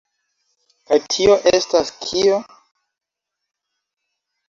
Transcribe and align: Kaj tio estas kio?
Kaj 0.91 0.99
tio 1.15 1.37
estas 1.53 1.93
kio? 2.07 2.43